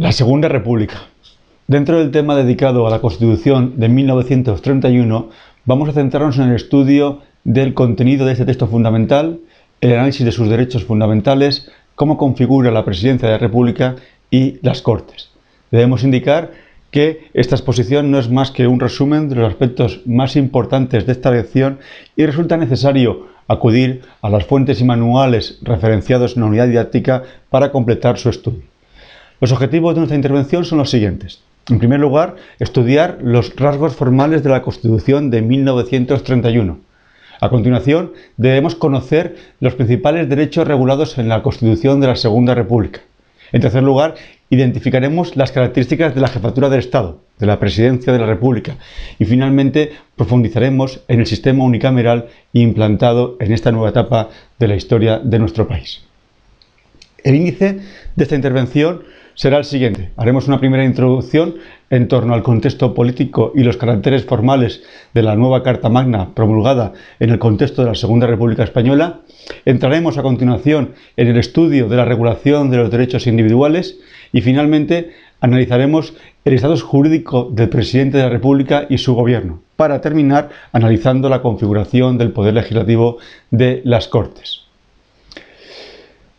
[0.00, 1.02] La Segunda República.
[1.66, 5.28] Dentro del tema dedicado a la Constitución de 1931,
[5.66, 9.40] vamos a centrarnos en el estudio del contenido de este texto fundamental,
[9.82, 13.96] el análisis de sus derechos fundamentales, cómo configura la Presidencia de la República
[14.30, 15.30] y las Cortes.
[15.70, 16.50] Debemos indicar
[16.90, 21.12] que esta exposición no es más que un resumen de los aspectos más importantes de
[21.12, 21.78] esta lección
[22.16, 27.72] y resulta necesario acudir a las fuentes y manuales referenciados en la unidad didáctica para
[27.72, 28.62] completar su estudio.
[29.40, 31.42] Los objetivos de nuestra intervención son los siguientes.
[31.68, 36.78] En primer lugar, estudiar los rasgos formales de la Constitución de 1931.
[37.40, 43.00] A continuación, debemos conocer los principales derechos regulados en la Constitución de la Segunda República.
[43.52, 44.14] En tercer lugar,
[44.50, 48.76] identificaremos las características de la jefatura del Estado, de la Presidencia de la República.
[49.18, 54.28] Y finalmente, profundizaremos en el sistema unicameral implantado en esta nueva etapa
[54.58, 56.02] de la historia de nuestro país.
[57.22, 57.78] El índice
[58.16, 59.02] de esta intervención
[59.34, 60.10] será el siguiente.
[60.16, 61.56] Haremos una primera introducción
[61.88, 64.82] en torno al contexto político y los caracteres formales
[65.14, 69.20] de la nueva Carta Magna promulgada en el contexto de la Segunda República Española.
[69.64, 73.98] Entraremos a continuación en el estudio de la regulación de los derechos individuales
[74.32, 76.14] y finalmente analizaremos
[76.44, 81.42] el estatus jurídico del presidente de la República y su gobierno, para terminar analizando la
[81.42, 83.18] configuración del poder legislativo
[83.50, 84.62] de las Cortes.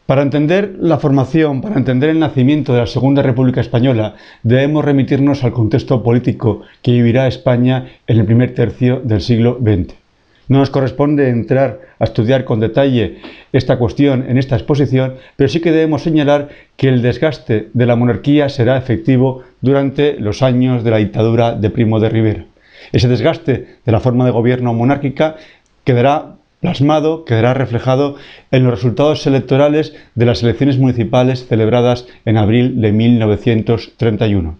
[0.05, 5.43] Para entender la formación, para entender el nacimiento de la Segunda República Española, debemos remitirnos
[5.43, 10.00] al contexto político que vivirá España en el primer tercio del siglo XX.
[10.47, 13.17] No nos corresponde entrar a estudiar con detalle
[13.53, 17.95] esta cuestión en esta exposición, pero sí que debemos señalar que el desgaste de la
[17.95, 22.45] monarquía será efectivo durante los años de la dictadura de Primo de Rivera.
[22.91, 25.37] Ese desgaste de la forma de gobierno monárquica
[25.83, 28.15] quedará plasmado quedará reflejado
[28.51, 34.57] en los resultados electorales de las elecciones municipales celebradas en abril de 1931.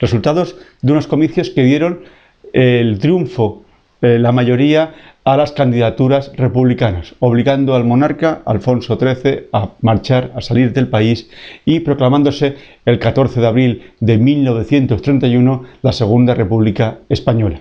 [0.00, 2.00] Resultados de unos comicios que dieron
[2.52, 3.61] el triunfo,
[4.02, 10.40] eh, la mayoría, a las candidaturas republicanas, obligando al monarca Alfonso XIII a marchar, a
[10.40, 11.30] salir del país
[11.64, 17.60] y proclamándose el 14 de abril de 1931 la Segunda República Española.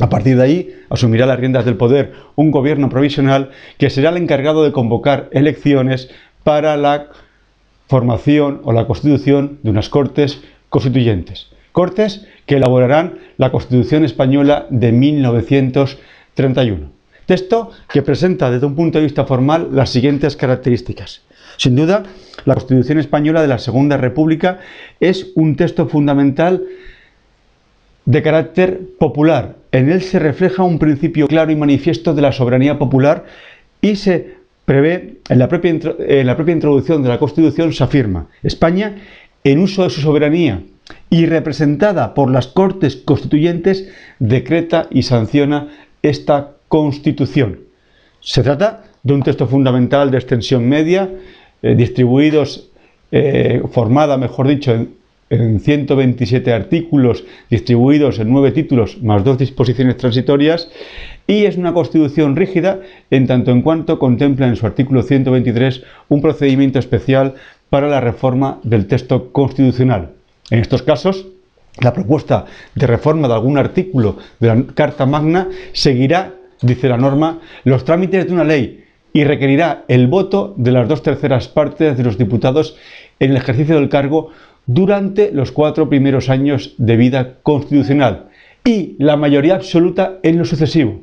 [0.00, 4.18] A partir de ahí, asumirá las riendas del poder un gobierno provisional que será el
[4.18, 6.10] encargado de convocar elecciones
[6.42, 7.06] para la
[7.88, 11.48] formación o la constitución de unas cortes constituyentes.
[11.72, 16.90] Cortes que elaborarán la Constitución española de 1931.
[17.26, 21.22] Texto que presenta desde un punto de vista formal las siguientes características.
[21.56, 22.02] Sin duda,
[22.44, 24.58] la Constitución española de la Segunda República
[25.00, 26.64] es un texto fundamental
[28.04, 29.56] de carácter popular.
[29.72, 33.24] En él se refleja un principio claro y manifiesto de la soberanía popular
[33.80, 34.34] y se
[34.66, 38.96] prevé, en la propia, en la propia introducción de la Constitución se afirma, España,
[39.42, 40.62] en uso de su soberanía
[41.10, 43.88] y representada por las Cortes Constituyentes,
[44.18, 45.68] decreta y sanciona
[46.02, 47.60] esta Constitución.
[48.20, 51.10] Se trata de un texto fundamental de extensión media,
[51.62, 52.70] eh, distribuidos,
[53.12, 59.96] eh, formada, mejor dicho, en en 127 artículos distribuidos en nueve títulos más dos disposiciones
[59.96, 60.70] transitorias
[61.26, 66.20] y es una constitución rígida en tanto en cuanto contempla en su artículo 123 un
[66.20, 67.34] procedimiento especial
[67.70, 70.10] para la reforma del texto constitucional.
[70.50, 71.26] En estos casos,
[71.80, 77.40] la propuesta de reforma de algún artículo de la Carta Magna seguirá, dice la norma,
[77.64, 82.04] los trámites de una ley y requerirá el voto de las dos terceras partes de
[82.04, 82.76] los diputados
[83.18, 84.30] en el ejercicio del cargo
[84.66, 88.28] durante los cuatro primeros años de vida constitucional
[88.64, 91.00] y la mayoría absoluta en lo sucesivo.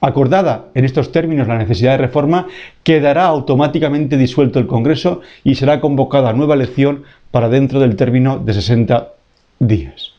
[0.00, 2.48] Acordada en estos términos la necesidad de reforma,
[2.82, 7.04] quedará automáticamente disuelto el Congreso y será convocada nueva elección
[7.36, 9.12] para dentro del término de 60
[9.58, 10.12] días.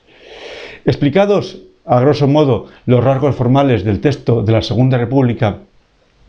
[0.86, 5.58] Explicados a grosso modo los rasgos formales del texto de la Segunda República,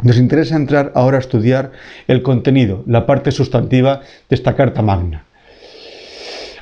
[0.03, 1.73] nos interesa entrar ahora a estudiar
[2.07, 4.01] el contenido, la parte sustantiva
[4.31, 5.27] de esta Carta Magna.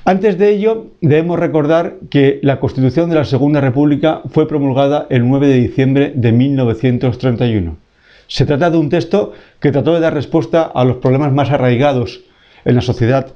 [0.05, 5.29] Antes de ello, debemos recordar que la Constitución de la Segunda República fue promulgada el
[5.29, 7.76] 9 de diciembre de 1931.
[8.26, 12.25] Se trata de un texto que trató de dar respuesta a los problemas más arraigados
[12.64, 13.32] en la sociedad,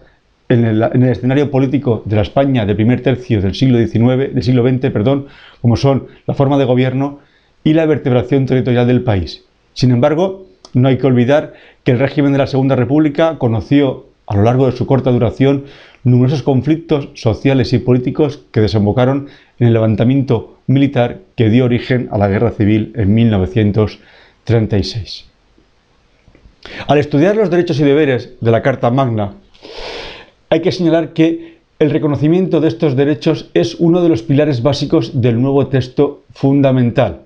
[0.51, 4.69] en el, escenario político de la España del primer tercio del siglo XIX, del siglo
[4.69, 5.29] XX, perdón,
[5.63, 7.21] como son la forma de gobierno
[7.63, 9.45] y la vertebración territorial del país.
[9.75, 11.53] Sin embargo, no hay que olvidar
[11.85, 15.67] que el régimen de la Segunda República conoció a lo largo de su corta duración,
[16.03, 22.19] numerosos conflictos sociales y políticos que desembocaron en el levantamiento militar que dio origen a
[22.19, 25.27] la Guerra Civil en 1936.
[26.89, 29.35] Al estudiar los derechos y deberes de la Carta Magna,
[30.51, 35.23] hay que señalar que el reconocimiento de estos derechos es uno de los pilares básicos
[35.23, 37.23] del nuevo texto fundamental.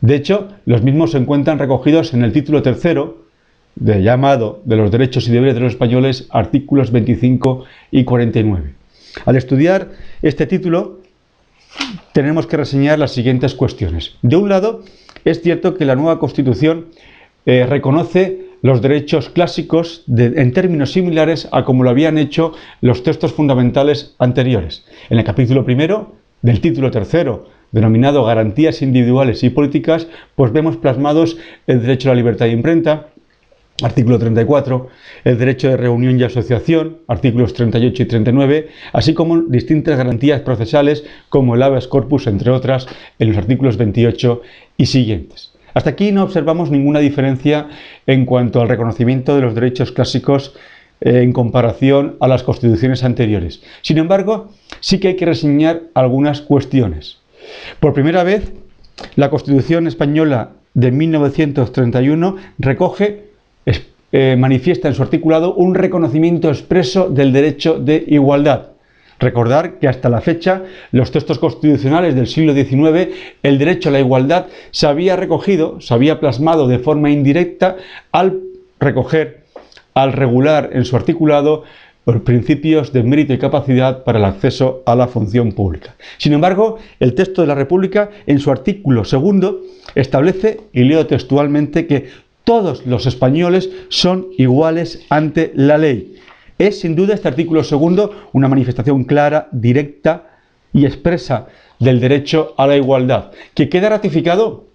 [0.00, 3.22] De hecho, los mismos se encuentran recogidos en el título tercero,
[3.74, 8.74] de llamado de los derechos y deberes de los españoles, artículos 25 y 49.
[9.24, 9.90] Al estudiar
[10.22, 11.00] este título,
[12.12, 14.16] tenemos que reseñar las siguientes cuestiones.
[14.22, 14.82] De un lado,
[15.24, 16.86] es cierto que la nueva Constitución
[17.46, 23.32] eh, reconoce los derechos clásicos en términos similares a como lo habían hecho los textos
[23.32, 24.84] fundamentales anteriores.
[25.10, 30.06] En el capítulo primero del título tercero, denominado Garantías individuales y políticas,
[30.36, 31.36] pues vemos plasmados
[31.66, 33.08] el derecho a la libertad de imprenta,
[33.82, 34.88] artículo 34,
[35.24, 41.04] el derecho de reunión y asociación, artículos 38 y 39, así como distintas garantías procesales
[41.28, 42.86] como el habeas corpus, entre otras,
[43.18, 44.42] en los artículos 28
[44.76, 45.51] y siguientes.
[45.74, 47.68] Hasta aquí no observamos ninguna diferencia
[48.06, 50.54] en cuanto al reconocimiento de los derechos clásicos
[51.00, 53.62] eh, en comparación a las constituciones anteriores.
[53.82, 57.18] Sin embargo, sí que hay que reseñar algunas cuestiones.
[57.80, 58.52] Por primera vez,
[59.16, 63.32] la Constitución española de 1931 recoge
[64.14, 68.71] eh, manifiesta en su articulado un reconocimiento expreso del derecho de igualdad.
[69.22, 73.14] Recordar que hasta la fecha, los textos constitucionales del siglo XIX,
[73.44, 77.76] el derecho a la igualdad se había recogido, se había plasmado de forma indirecta
[78.10, 78.40] al
[78.80, 79.44] recoger,
[79.94, 81.62] al regular en su articulado
[82.04, 85.94] los principios de mérito y capacidad para el acceso a la función pública.
[86.18, 89.60] Sin embargo, el texto de la República, en su artículo segundo,
[89.94, 92.08] establece, y leo textualmente, que
[92.42, 96.11] todos los españoles son iguales ante la ley.
[96.62, 100.38] Es sin duda este artículo segundo una manifestación clara, directa
[100.72, 101.48] y expresa
[101.80, 104.66] del derecho a la igualdad, que queda ratificado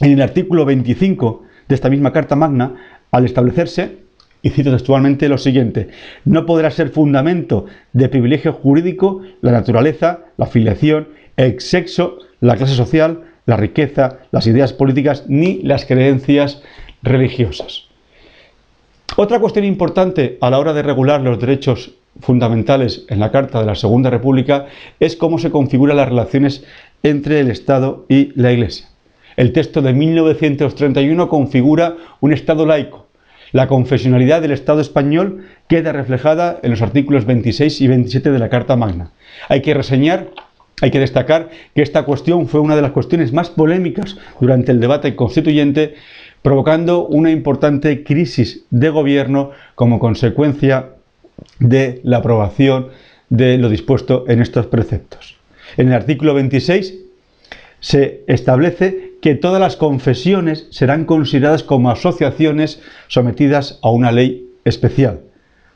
[0.00, 2.74] en el artículo 25 de esta misma Carta Magna
[3.12, 3.98] al establecerse,
[4.42, 5.90] y cito textualmente lo siguiente,
[6.24, 12.74] no podrá ser fundamento de privilegio jurídico la naturaleza, la filiación, el sexo, la clase
[12.74, 16.60] social, la riqueza, las ideas políticas ni las creencias
[17.04, 17.89] religiosas.
[19.22, 21.90] Otra cuestión importante a la hora de regular los derechos
[22.22, 24.68] fundamentales en la Carta de la Segunda República
[24.98, 26.64] es cómo se configuran las relaciones
[27.02, 28.88] entre el Estado y la Iglesia.
[29.36, 33.08] El texto de 1931 configura un Estado laico.
[33.52, 38.48] La confesionalidad del Estado español queda reflejada en los artículos 26 y 27 de la
[38.48, 39.12] Carta Magna.
[39.50, 40.30] Hay que reseñar,
[40.80, 44.80] hay que destacar que esta cuestión fue una de las cuestiones más polémicas durante el
[44.80, 45.96] debate constituyente
[46.42, 50.90] provocando una importante crisis de gobierno como consecuencia
[51.58, 52.88] de la aprobación
[53.28, 55.36] de lo dispuesto en estos preceptos.
[55.76, 56.94] En el artículo 26
[57.80, 65.20] se establece que todas las confesiones serán consideradas como asociaciones sometidas a una ley especial.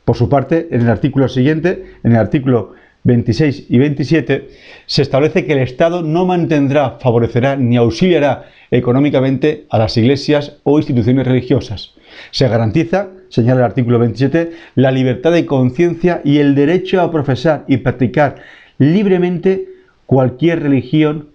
[0.03, 2.73] Por su parte, en el artículo siguiente, en el artículo
[3.05, 4.49] 26 y 27,
[4.87, 10.79] se establece que el Estado no mantendrá, favorecerá ni auxiliará económicamente a las iglesias o
[10.79, 11.93] instituciones religiosas.
[12.31, 17.63] Se garantiza, señala el artículo 27, la libertad de conciencia y el derecho a profesar
[17.67, 18.37] y practicar
[18.79, 19.69] libremente
[20.07, 21.29] cualquier religión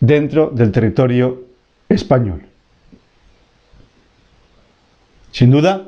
[0.00, 1.44] dentro del territorio
[1.88, 2.42] español.
[5.30, 5.86] Sin duda,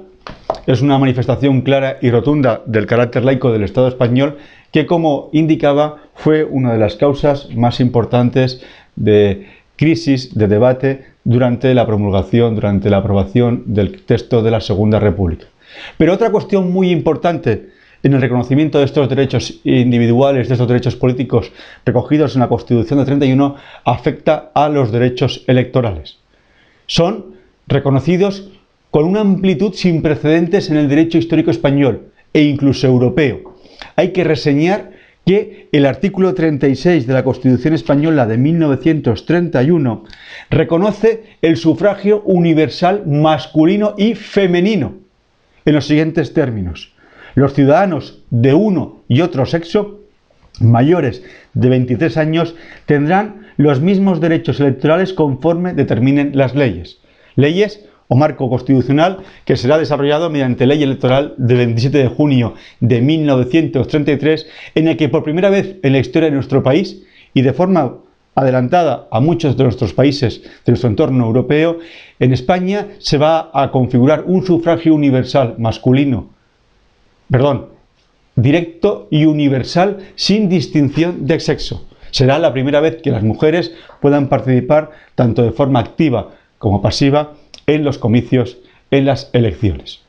[0.67, 4.38] es una manifestación clara y rotunda del carácter laico del Estado español
[4.73, 8.62] que, como indicaba, fue una de las causas más importantes
[8.97, 15.00] de crisis, de debate durante la promulgación, durante la aprobación del texto de la Segunda
[15.00, 15.47] República.
[15.97, 17.71] Pero otra cuestión muy importante
[18.02, 21.52] en el reconocimiento de estos derechos individuales, de estos derechos políticos
[21.85, 26.19] recogidos en la Constitución de 31, afecta a los derechos electorales.
[26.87, 27.37] Son
[27.67, 28.50] reconocidos
[28.90, 33.54] con una amplitud sin precedentes en el derecho histórico español e incluso europeo.
[33.97, 34.92] Hay que reseñar
[35.25, 40.04] que el artículo 36 de la Constitución española de 1931
[40.50, 44.94] reconoce el sufragio universal masculino y femenino
[45.64, 46.92] en los siguientes términos.
[47.35, 50.00] Los ciudadanos de uno y otro sexo
[50.59, 51.23] mayores
[51.54, 52.56] de 23 años
[52.87, 56.99] tendrán los mismos derechos electorales conforme determinen las leyes.
[57.37, 63.00] Leyes o marco constitucional que será desarrollado mediante ley electoral del 27 de junio de
[63.00, 67.02] 1933, en el que por primera vez en la historia de nuestro país
[67.35, 67.99] y de forma
[68.35, 71.79] adelantada a muchos de nuestros países de nuestro entorno europeo,
[72.19, 76.31] en España se va a configurar un sufragio universal masculino,
[77.31, 77.69] perdón,
[78.35, 81.87] directo y universal sin distinción de sexo.
[82.11, 87.35] Será la primera vez que las mujeres puedan participar tanto de forma activa como pasiva
[87.67, 88.59] en los comicios,
[88.90, 90.00] en las elecciones.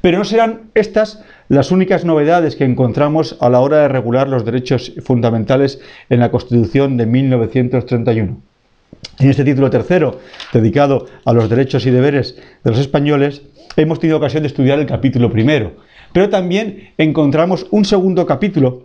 [0.00, 4.44] Pero no serán estas las únicas novedades que encontramos a la hora de regular los
[4.44, 8.40] derechos fundamentales en la Constitución de 1931.
[9.18, 10.20] En este título tercero,
[10.52, 13.42] dedicado a los derechos y deberes de los españoles,
[13.76, 15.72] hemos tenido ocasión de estudiar el capítulo primero,
[16.12, 18.84] pero también encontramos un segundo capítulo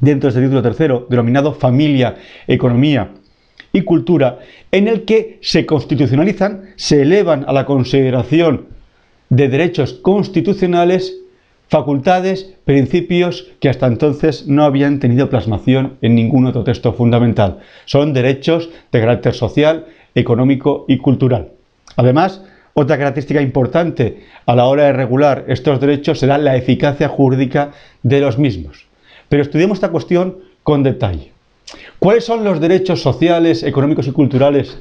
[0.00, 2.16] dentro de este título tercero, denominado Familia,
[2.46, 3.10] Economía
[3.74, 4.38] y Cultura,
[4.72, 8.68] en el que se constitucionalizan, se elevan a la consideración
[9.28, 11.18] de derechos constitucionales
[11.68, 17.58] facultades, principios que hasta entonces no habían tenido plasmación en ningún otro texto fundamental.
[17.84, 21.50] Son derechos de carácter social, económico y cultural.
[21.96, 22.42] Además,
[22.74, 27.72] otra característica importante a la hora de regular estos derechos será la eficacia jurídica
[28.04, 28.86] de los mismos.
[29.28, 31.33] Pero estudiemos esta cuestión con detalle.
[31.98, 34.78] ¿Cuáles son los derechos sociales, económicos y culturales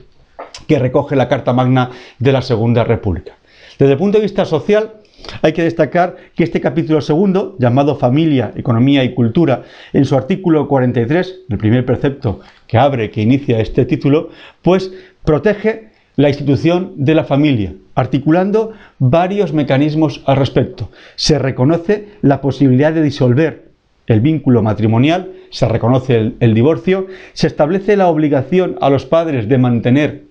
[0.67, 3.33] que recoge la Carta Magna de la Segunda República?
[3.79, 4.93] Desde el punto de vista social,
[5.41, 9.63] hay que destacar que este capítulo segundo, llamado Familia, Economía y Cultura,
[9.93, 14.29] en su artículo 43, el primer precepto que abre, que inicia este título,
[14.61, 14.91] pues
[15.23, 20.91] protege la institución de la familia, articulando varios mecanismos al respecto.
[21.15, 23.62] Se reconoce la posibilidad de disolver
[24.07, 29.57] el vínculo matrimonial, se reconoce el, divorcio, se establece la obligación a los padres de
[29.57, 30.23] mantener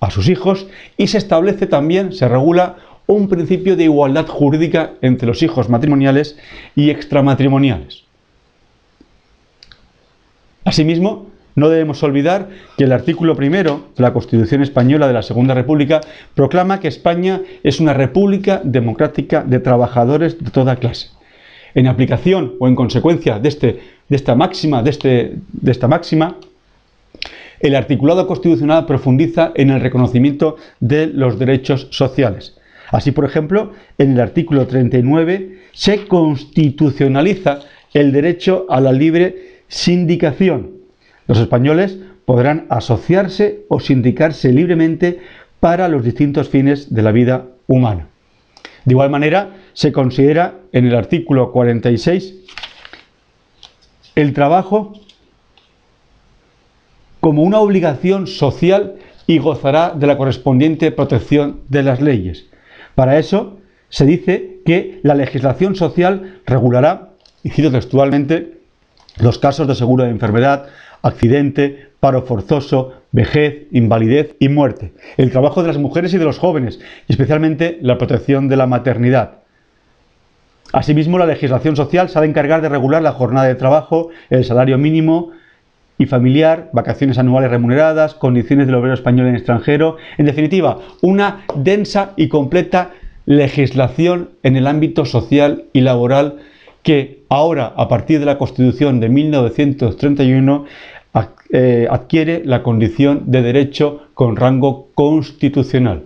[0.00, 0.66] a sus hijos
[0.96, 6.38] y se establece también, se regula un principio de igualdad jurídica entre los hijos matrimoniales
[6.74, 8.04] y extramatrimoniales.
[10.64, 15.54] Asimismo, no debemos olvidar que el artículo primero de la Constitución Española de la Segunda
[15.54, 16.00] República
[16.34, 21.10] proclama que España es una república democrática de trabajadores de toda clase.
[21.74, 26.36] En aplicación o en consecuencia de, este, de esta máxima, de, este, de esta máxima,
[27.60, 32.56] el articulado constitucional profundiza en el reconocimiento de los derechos sociales.
[32.90, 37.60] Así, por ejemplo, en el artículo 39 se constitucionaliza
[37.92, 40.72] el derecho a la libre sindicación.
[41.26, 45.20] Los españoles podrán asociarse o sindicarse libremente
[45.60, 48.08] para los distintos fines de la vida humana.
[48.84, 52.34] De igual manera, se considera en el artículo 46
[54.14, 54.92] el trabajo
[57.20, 58.94] como una obligación social
[59.26, 62.46] y gozará de la correspondiente protección de las leyes.
[62.94, 67.10] Para eso se dice que la legislación social regulará,
[67.42, 68.58] y cito textualmente,
[69.18, 70.66] los casos de seguro de enfermedad,
[71.02, 76.38] accidente, paro forzoso, vejez, invalidez y muerte, el trabajo de las mujeres y de los
[76.38, 79.43] jóvenes, y especialmente la protección de la maternidad.
[80.74, 84.44] Asimismo, la legislación social se ha de encargar de regular la jornada de trabajo, el
[84.44, 85.30] salario mínimo
[85.98, 92.10] y familiar, vacaciones anuales remuneradas, condiciones del obrero español en extranjero, en definitiva, una densa
[92.16, 92.90] y completa
[93.24, 96.40] legislación en el ámbito social y laboral
[96.82, 100.64] que ahora, a partir de la Constitución de 1931,
[101.50, 106.02] eh, adquiere la condición de derecho con rango constitucional.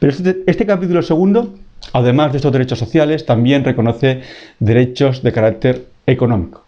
[0.00, 1.54] Pero este, este capítulo segundo,
[1.92, 4.22] además de estos derechos sociales, también reconoce
[4.58, 6.64] derechos de carácter económico.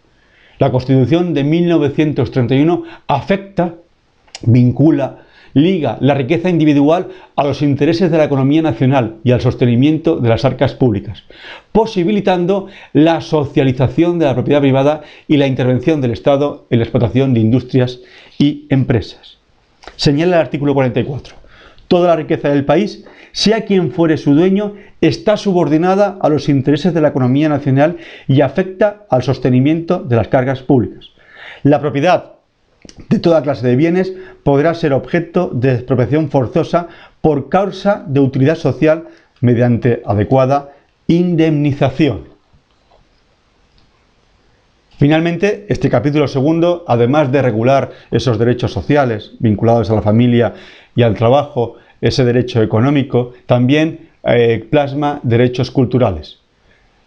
[0.59, 3.75] La Constitución de 1931 afecta,
[4.43, 10.17] vincula, liga la riqueza individual a los intereses de la economía nacional y al sostenimiento
[10.17, 11.23] de las arcas públicas,
[11.71, 17.33] posibilitando la socialización de la propiedad privada y la intervención del Estado en la explotación
[17.33, 17.99] de industrias
[18.39, 19.37] y empresas.
[19.95, 21.35] Señala el artículo 44.
[21.87, 24.73] Toda la riqueza del país, sea quien fuere su dueño,
[25.07, 30.29] está subordinada a los intereses de la economía nacional y afecta al sostenimiento de las
[30.29, 31.09] cargas públicas.
[31.63, 32.35] La propiedad
[33.09, 36.87] de toda clase de bienes podrá ser objeto de expropiación forzosa
[37.19, 39.07] por causa de utilidad social
[39.41, 40.69] mediante adecuada
[41.07, 42.29] indemnización.
[44.97, 50.53] Finalmente, este capítulo segundo, además de regular esos derechos sociales vinculados a la familia
[50.95, 56.39] y al trabajo, ese derecho económico, también eh, plasma derechos culturales.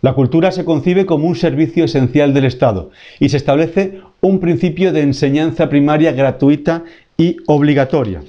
[0.02, 4.92] La cultura se concibe como un servicio esencial del Estado y se establece un principio
[4.92, 6.84] de enseñanza primaria gratuita
[7.16, 8.22] y obligatoria.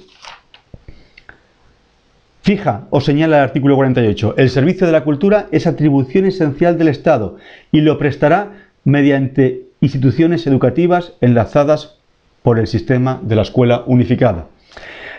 [2.42, 6.88] Fija o señala el artículo 48, el servicio de la cultura es atribución esencial del
[6.88, 7.36] Estado
[7.70, 8.52] y lo prestará
[8.84, 11.98] mediante instituciones educativas enlazadas
[12.42, 14.46] por el sistema de la escuela unificada.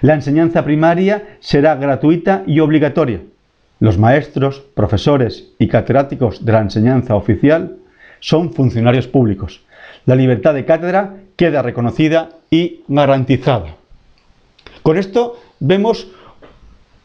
[0.01, 3.21] La enseñanza primaria será gratuita y obligatoria.
[3.79, 7.77] Los maestros, profesores y catedráticos de la enseñanza oficial
[8.19, 9.61] son funcionarios públicos.
[10.05, 13.75] La libertad de cátedra queda reconocida y garantizada.
[14.83, 16.11] Con esto vemos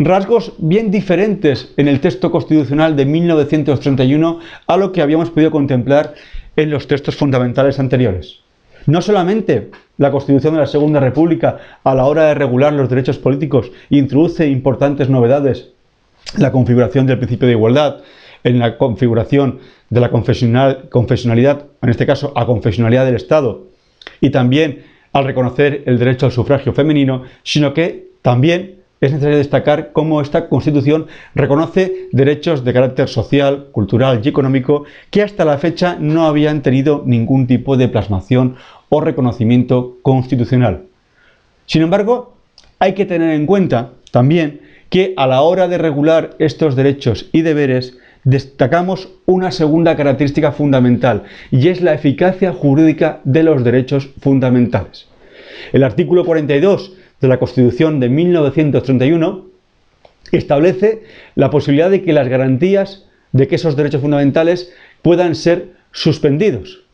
[0.01, 6.15] rasgos bien diferentes en el texto constitucional de 1931 a lo que habíamos podido contemplar
[6.57, 8.41] en los textos fundamentales anteriores.
[8.87, 13.19] No solamente la Constitución de la Segunda República a la hora de regular los derechos
[13.19, 15.74] políticos introduce importantes novedades,
[16.37, 17.99] la configuración del principio de igualdad,
[18.43, 23.65] en la configuración de la confesionalidad, en este caso a confesionalidad del Estado,
[24.21, 29.93] y también al reconocer el derecho al sufragio femenino, sino que también es necesario destacar
[29.93, 35.97] cómo esta Constitución reconoce derechos de carácter social, cultural y económico que hasta la fecha
[36.01, 38.57] no habían tenido ningún tipo de plasmación
[38.89, 40.85] o reconocimiento constitucional.
[41.67, 42.35] Sin embargo,
[42.79, 44.61] hay que tener en cuenta también
[44.95, 51.25] que a la hora de regular estos derechos y deberes destacamos una segunda característica fundamental
[51.51, 55.09] y es la eficacia jurídica de los derechos fundamentales.
[55.73, 59.47] El artículo 42 de la Constitución de 1931
[60.31, 61.03] establece
[61.35, 64.73] la posibilidad de que las garantías de que esos derechos fundamentales
[65.03, 66.85] puedan ser suspendidos,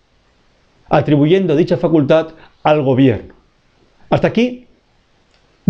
[0.88, 2.28] atribuyendo dicha facultad
[2.62, 3.34] al gobierno.
[4.08, 4.68] Hasta aquí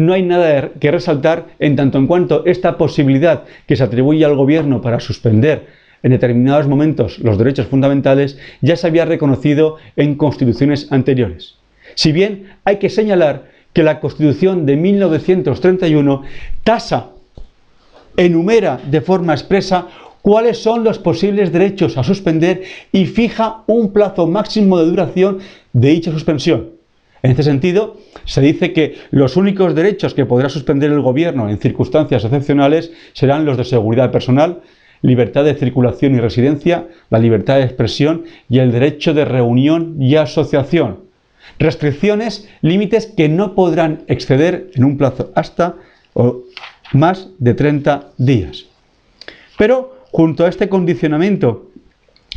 [0.01, 4.35] no hay nada que resaltar en tanto en cuanto esta posibilidad que se atribuye al
[4.35, 5.67] gobierno para suspender
[6.03, 11.57] en determinados momentos los derechos fundamentales ya se había reconocido en constituciones anteriores.
[11.95, 16.23] Si bien hay que señalar que la Constitución de 1931
[16.65, 17.11] tasa,
[18.17, 19.89] enumera de forma expresa
[20.23, 25.39] cuáles son los posibles derechos a suspender y fija un plazo máximo de duración
[25.73, 26.80] de dicha suspensión.
[27.23, 31.59] En este sentido, se dice que los únicos derechos que podrá suspender el Gobierno en
[31.59, 34.63] circunstancias excepcionales serán los de seguridad personal,
[35.03, 40.17] libertad de circulación y residencia, la libertad de expresión y el derecho de reunión y
[40.17, 41.01] asociación.
[41.59, 45.77] Restricciones, límites que no podrán exceder en un plazo hasta
[46.15, 46.45] o
[46.93, 48.67] más de 30 días.
[49.59, 51.71] Pero junto a este condicionamiento,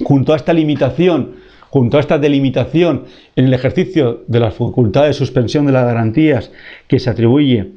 [0.03, 1.35] junto a esta limitación,
[1.73, 3.05] junto a esta delimitación
[3.35, 6.51] en el ejercicio de la facultad de suspensión de las garantías
[6.87, 7.71] que se atribuye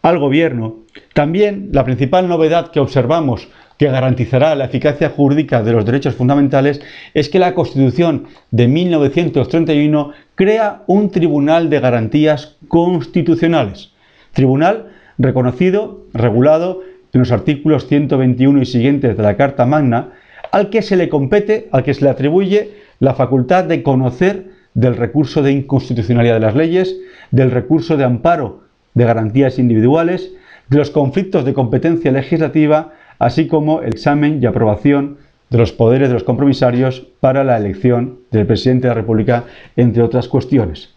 [0.00, 0.76] al gobierno,
[1.12, 6.80] también la principal novedad que observamos que garantizará la eficacia jurídica de los derechos fundamentales
[7.12, 13.92] es que la Constitución de 1931 crea un Tribunal de Garantías Constitucionales.
[14.32, 16.80] Tribunal reconocido, regulado
[17.12, 20.12] en los artículos 121 y siguientes de la Carta Magna,
[20.50, 24.96] al que se le compete, al que se le atribuye la facultad de conocer del
[24.96, 26.96] recurso de inconstitucionalidad de las leyes,
[27.30, 30.32] del recurso de amparo de garantías individuales,
[30.68, 35.18] de los conflictos de competencia legislativa, así como el examen y aprobación
[35.50, 39.44] de los poderes de los compromisarios para la elección del presidente de la República,
[39.76, 40.90] entre otras cuestiones.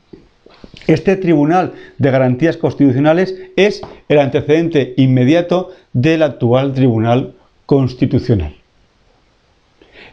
[0.88, 7.34] Este Tribunal de Garantías Constitucionales es el antecedente inmediato del actual Tribunal
[7.66, 8.56] Constitucional.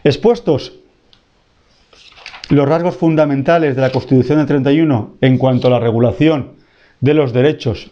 [0.03, 0.81] Expuestos
[2.51, 6.53] los rasgos fundamentales de la Constitución del 31 en cuanto a la regulación
[7.01, 7.91] de los derechos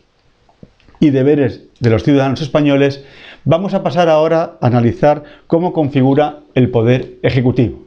[1.01, 3.05] y deberes de los ciudadanos españoles,
[3.45, 7.83] Vamos a pasar ahora a analizar cómo configura el poder ejecutivo.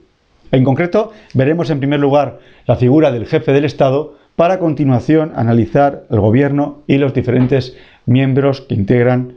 [0.52, 5.32] En concreto, veremos en primer lugar la figura del jefe del Estado para a continuación
[5.34, 9.36] analizar el gobierno y los diferentes miembros que integran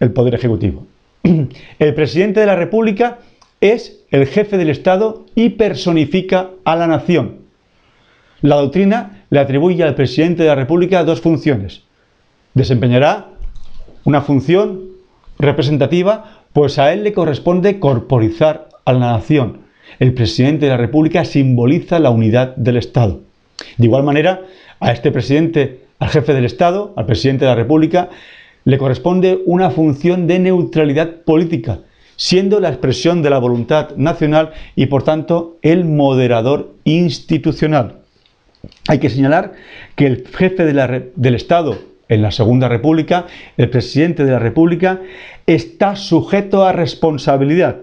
[0.00, 0.86] el poder ejecutivo.
[1.78, 3.20] El presidente de la República
[3.64, 7.38] es el jefe del Estado y personifica a la nación.
[8.42, 11.82] La doctrina le atribuye al presidente de la República dos funciones.
[12.52, 13.28] Desempeñará
[14.04, 14.82] una función
[15.38, 19.60] representativa, pues a él le corresponde corporizar a la nación.
[19.98, 23.22] El presidente de la República simboliza la unidad del Estado.
[23.78, 24.42] De igual manera,
[24.78, 28.10] a este presidente, al jefe del Estado, al presidente de la República,
[28.64, 31.80] le corresponde una función de neutralidad política,
[32.16, 38.00] siendo la expresión de la voluntad nacional y por tanto el moderador institucional.
[38.88, 39.52] Hay que señalar
[39.96, 45.00] que el jefe del Estado en la Segunda República, el presidente de la República
[45.46, 47.78] está sujeto a responsabilidad.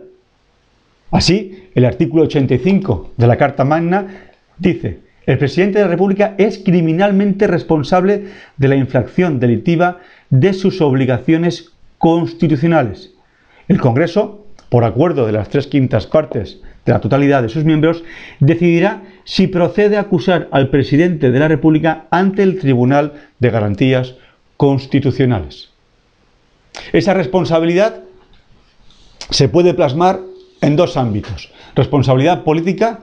[1.11, 6.57] Así, el artículo 85 de la Carta Magna dice, el presidente de la República es
[6.59, 8.25] criminalmente responsable
[8.57, 13.11] de la infracción delictiva de sus obligaciones constitucionales.
[13.71, 18.03] El Congreso, por acuerdo de las tres quintas partes de la totalidad de sus miembros,
[18.41, 24.15] decidirá si procede a acusar al presidente de la República ante el Tribunal de Garantías
[24.57, 25.69] Constitucionales.
[26.91, 28.01] Esa responsabilidad
[29.29, 30.19] se puede plasmar
[30.59, 31.53] en dos ámbitos.
[31.73, 32.99] Responsabilidad política,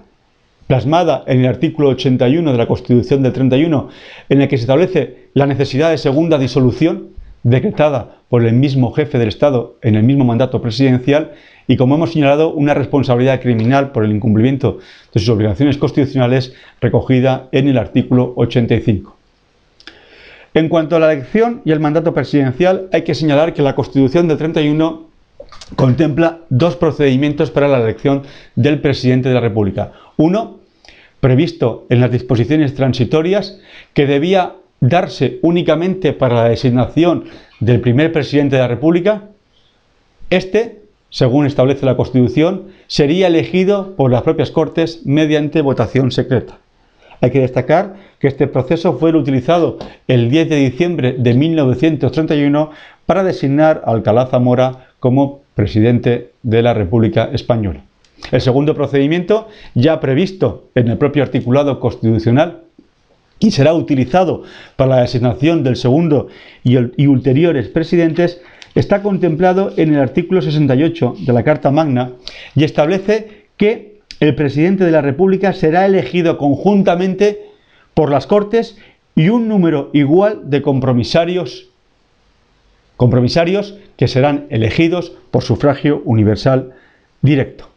[0.66, 3.88] plasmada en el artículo 81 de la Constitución del 31,
[4.28, 9.18] en el que se establece la necesidad de segunda disolución, decretada por el mismo jefe
[9.18, 11.32] del Estado en el mismo mandato presidencial,
[11.66, 14.78] y como hemos señalado, una responsabilidad criminal por el incumplimiento
[15.12, 19.16] de sus obligaciones constitucionales recogida en el artículo 85.
[20.54, 24.28] En cuanto a la elección y el mandato presidencial, hay que señalar que la Constitución
[24.28, 25.06] del 31
[25.76, 28.22] contempla dos procedimientos para la elección
[28.56, 29.92] del presidente de la República.
[30.16, 30.58] Uno,
[31.20, 33.60] previsto en las disposiciones transitorias,
[33.92, 37.24] que debía darse únicamente para la designación
[37.60, 39.24] del primer presidente de la República.
[40.30, 46.58] Este, según establece la Constitución, sería elegido por las propias Cortes mediante votación secreta.
[47.20, 52.70] Hay que destacar que este proceso fue utilizado el 10 de diciembre de 1931
[53.06, 57.82] para designar a Alcalá Zamora como presidente de la República Española.
[58.30, 62.64] El segundo procedimiento, ya previsto en el propio articulado constitucional
[63.40, 64.42] y será utilizado
[64.76, 66.28] para la designación del segundo
[66.64, 68.40] y, ulteriores presidentes,
[68.74, 72.12] está contemplado en el artículo 68 de la Carta Magna
[72.54, 77.46] y establece que el presidente de la República será elegido conjuntamente
[77.94, 78.76] por las Cortes
[79.14, 81.68] y un número igual de compromisarios
[82.96, 86.74] compromisarios que serán elegidos por sufragio universal
[87.22, 87.70] directo.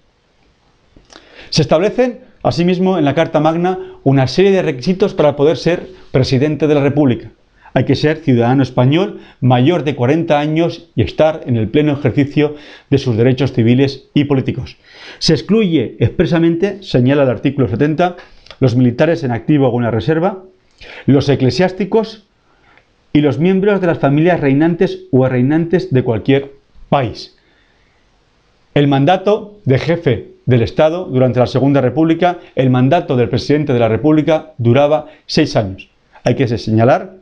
[1.52, 6.68] Se establecen, asimismo, en la Carta Magna una serie de requisitos para poder ser presidente
[6.68, 7.32] de la República.
[7.74, 12.56] Hay que ser ciudadano español mayor de 40 años y estar en el pleno ejercicio
[12.90, 14.78] de sus derechos civiles y políticos.
[15.20, 18.18] Se excluye expresamente, señala el artículo 70,
[18.60, 20.44] los militares en activo o en reserva,
[21.06, 22.28] los eclesiásticos
[23.14, 26.52] y los miembros de las familias reinantes o reinantes de cualquier
[26.90, 27.38] país.
[28.74, 33.80] El mandato de jefe del Estado durante la Segunda República, el mandato del presidente de
[33.80, 35.90] la República duraba seis años.
[36.24, 37.16] Hay que señalar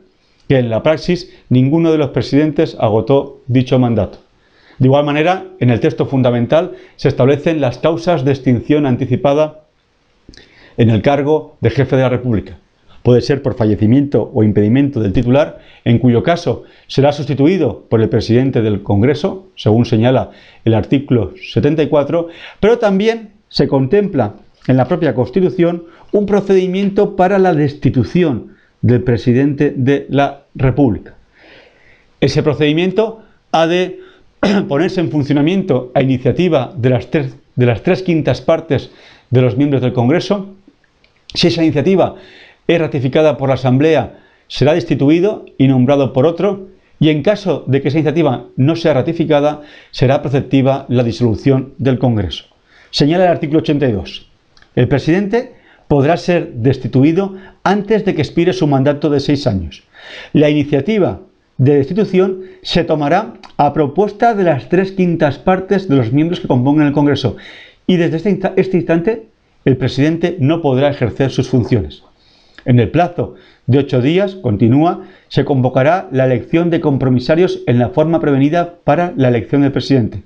[0.48, 4.18] que en la praxis ninguno de los presidentes agotó dicho mandato.
[4.78, 9.60] De igual manera, en el texto fundamental se establecen las causas de extinción anticipada
[10.76, 12.56] en el cargo de jefe de la República
[13.02, 18.08] puede ser por fallecimiento o impedimento del titular, en cuyo caso será sustituido por el
[18.08, 20.30] presidente del Congreso, según señala
[20.64, 22.28] el artículo 74,
[22.60, 24.34] pero también se contempla
[24.66, 31.14] en la propia Constitución un procedimiento para la destitución del presidente de la República.
[32.20, 34.00] Ese procedimiento ha de
[34.68, 38.90] ponerse en funcionamiento a iniciativa de las tres, quintas partes
[39.30, 40.54] de los miembros del Congreso.
[41.34, 42.16] Si esa iniciativa
[42.70, 46.68] es ratificada por la Asamblea, será destituido y nombrado por otro,
[47.00, 51.98] y en caso de que esa iniciativa no sea ratificada, será preceptiva la disolución del
[51.98, 52.44] Congreso.
[52.90, 54.28] Señala el artículo 82.
[54.76, 55.54] El presidente
[55.88, 59.82] podrá ser destituido antes de que expire su mandato de seis años.
[60.32, 61.20] La iniciativa
[61.58, 66.46] de destitución se tomará a propuesta de las tres quintas partes de los miembros que
[66.46, 67.36] compongan el Congreso
[67.88, 69.26] y desde este, este instante
[69.64, 72.04] el presidente no podrá ejercer sus funciones.
[72.64, 73.34] En el plazo
[73.66, 79.12] de ocho días, continúa, se convocará la elección de compromisarios en la forma prevenida para
[79.16, 80.22] la elección del presidente.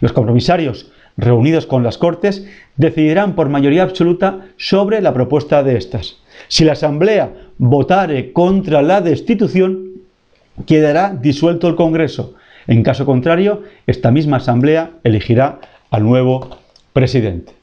[0.00, 6.16] Los compromisarios reunidos con las Cortes decidirán por mayoría absoluta sobre la propuesta de estas.
[6.48, 9.90] Si la Asamblea votare contra la destitución,
[10.66, 12.34] quedará disuelto el Congreso.
[12.66, 16.58] En caso contrario, esta misma Asamblea elegirá al nuevo
[16.92, 17.61] presidente.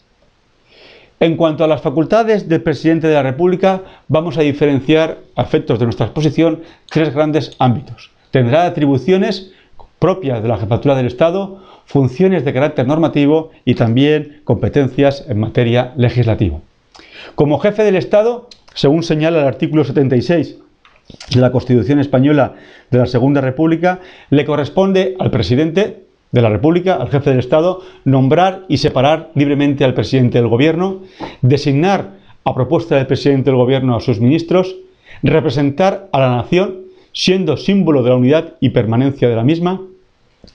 [1.22, 5.78] En cuanto a las facultades del presidente de la República, vamos a diferenciar, a efectos
[5.78, 8.12] de nuestra exposición, tres grandes ámbitos.
[8.32, 9.52] Tendrá atribuciones
[10.00, 15.94] propias de la jefatura del Estado, funciones de carácter normativo y también competencias en materia
[15.98, 16.60] legislativa.
[17.36, 20.58] Como jefe del Estado, según señala el artículo 76
[21.34, 22.54] de la Constitución Española
[22.92, 27.82] de la Segunda República, le corresponde al presidente de la República, al jefe del Estado,
[28.06, 31.02] nombrar y separar libremente al presidente del Gobierno,
[31.42, 34.76] designar a propuesta del presidente del Gobierno a sus ministros,
[35.24, 36.82] representar a la nación,
[37.14, 39.82] siendo símbolo de la unidad y permanencia de la misma,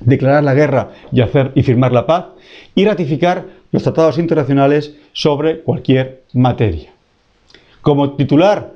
[0.01, 2.27] declarar la guerra y, hacer, y firmar la paz,
[2.75, 6.93] y ratificar los tratados internacionales sobre cualquier materia.
[7.83, 8.74] Como titular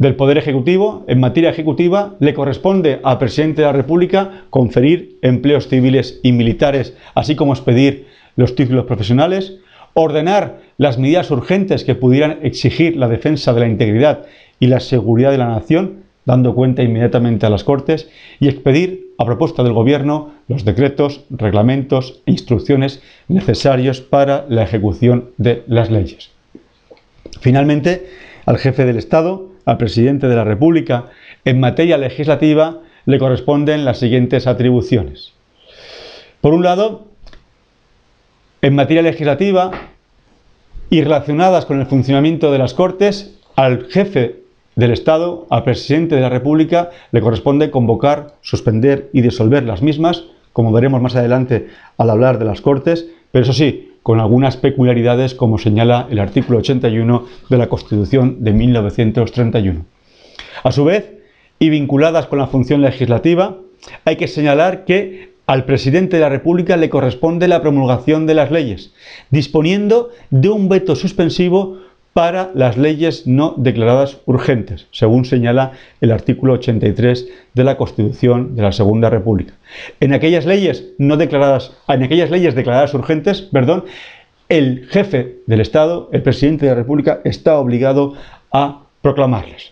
[0.00, 5.68] del Poder Ejecutivo, en materia ejecutiva, le corresponde al presidente de la República conferir empleos
[5.68, 9.58] civiles y militares, así como expedir los títulos profesionales,
[9.92, 14.24] ordenar las medidas urgentes que pudieran exigir la defensa de la integridad
[14.58, 18.08] y la seguridad de la nación, dando cuenta inmediatamente a las Cortes,
[18.40, 25.32] y expedir, a propuesta del Gobierno, los decretos, reglamentos e instrucciones necesarios para la ejecución
[25.36, 26.30] de las leyes.
[27.42, 28.06] Finalmente,
[28.46, 31.04] al jefe del Estado, al presidente de la República,
[31.44, 35.32] en materia legislativa le corresponden las siguientes atribuciones.
[36.40, 37.06] Por un lado,
[38.62, 39.70] en materia legislativa
[40.90, 44.40] y relacionadas con el funcionamiento de las Cortes, al jefe
[44.74, 50.24] del Estado, al presidente de la República, le corresponde convocar, suspender y disolver las mismas,
[50.52, 55.34] como veremos más adelante al hablar de las Cortes, pero eso sí, con algunas peculiaridades
[55.34, 59.84] como señala el artículo 81 de la Constitución de 1931.
[60.62, 61.12] A su vez,
[61.58, 63.58] y vinculadas con la función legislativa,
[64.04, 68.50] hay que señalar que al presidente de la República le corresponde la promulgación de las
[68.50, 68.94] leyes,
[69.30, 71.78] disponiendo de un veto suspensivo
[72.12, 78.62] para las leyes no declaradas urgentes, según señala el artículo 83 de la Constitución de
[78.62, 79.54] la Segunda República.
[80.00, 83.84] En aquellas leyes no declaradas, en aquellas leyes declaradas urgentes, perdón,
[84.48, 88.14] el jefe del Estado, el presidente de la República, está obligado
[88.50, 89.70] a proclamarlas.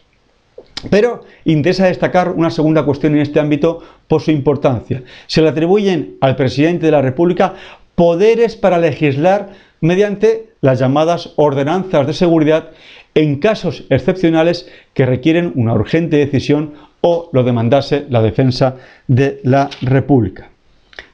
[0.91, 5.03] Pero interesa destacar una segunda cuestión en este ámbito por su importancia.
[5.27, 7.55] Se le atribuyen al presidente de la República
[7.97, 9.49] poderes para legislar
[9.81, 12.71] mediante las llamadas ordenanzas de seguridad
[13.15, 19.71] en casos excepcionales que requieren una urgente decisión o lo demandase la defensa de la
[19.83, 20.51] República.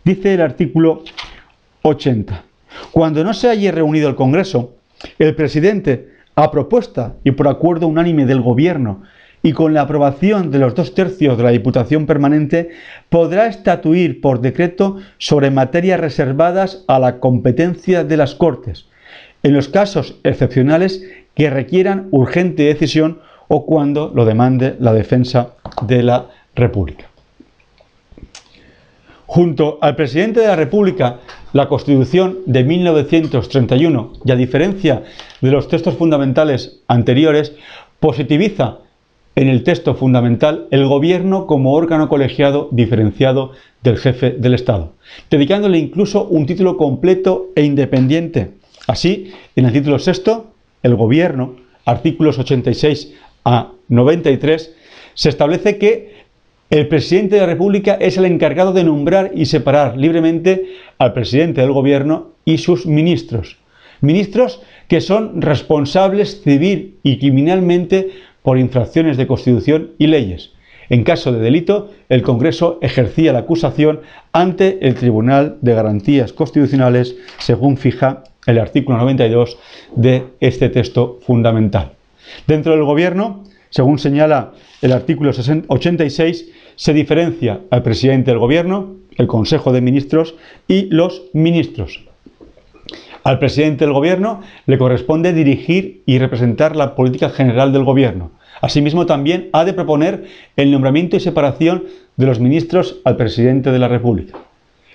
[0.04, 1.02] Dice el artículo
[1.82, 2.44] 80.
[2.90, 4.74] Cuando no se haya reunido el Congreso,
[5.18, 9.02] el presidente, a propuesta y por acuerdo unánime del Gobierno
[9.42, 12.70] y con la aprobación de los dos tercios de la Diputación Permanente,
[13.10, 18.86] podrá estatuir por decreto sobre materias reservadas a la competencia de las Cortes,
[19.44, 21.04] en los casos excepcionales
[21.36, 25.50] que requieran urgente decisión o cuando lo demande la defensa
[25.86, 26.26] de la
[26.56, 27.06] República.
[29.26, 31.18] Junto al presidente de la República,
[31.52, 35.02] la Constitución de 1931, y a diferencia
[35.40, 37.52] de los textos fundamentales anteriores,
[38.00, 38.78] positiviza
[39.36, 43.52] en el texto fundamental el gobierno como órgano colegiado diferenciado
[43.82, 44.92] del jefe del Estado,
[45.30, 48.52] dedicándole incluso un título completo e independiente.
[48.86, 54.74] Así, en el título sexto, el gobierno, artículos 86 a 93,
[55.14, 56.24] se establece que
[56.70, 61.60] el presidente de la República es el encargado de nombrar y separar libremente al presidente
[61.60, 63.58] del gobierno y sus ministros.
[64.00, 68.10] Ministros que son responsables civil y criminalmente
[68.42, 70.52] por infracciones de Constitución y leyes.
[70.90, 74.00] En caso de delito, el Congreso ejercía la acusación
[74.32, 79.58] ante el Tribunal de Garantías Constitucionales, según fija el artículo 92
[79.94, 81.92] de este texto fundamental.
[82.46, 84.52] Dentro del Gobierno, según señala
[84.82, 85.32] el artículo
[85.68, 90.34] 86, se diferencia al presidente del Gobierno, el Consejo de Ministros
[90.68, 92.04] y los ministros.
[93.22, 98.32] Al presidente del Gobierno le corresponde dirigir y representar la política general del Gobierno.
[98.60, 100.24] Asimismo, también ha de proponer
[100.56, 101.84] el nombramiento y separación
[102.16, 104.38] de los ministros al presidente de la República.